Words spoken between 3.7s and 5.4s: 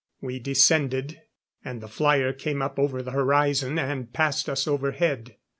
and passed us overhead.